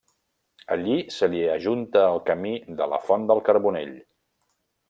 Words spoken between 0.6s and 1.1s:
Allí